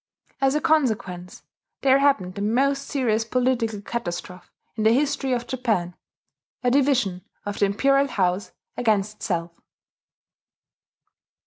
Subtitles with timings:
[0.41, 1.43] As a consequence
[1.81, 5.95] there happened the most serious political catastrophe in the history of Japan,
[6.63, 9.51] a division of the imperial house against itself.